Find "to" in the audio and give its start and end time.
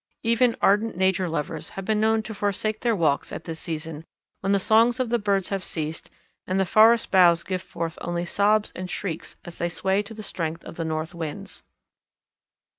2.23-2.33, 10.01-10.15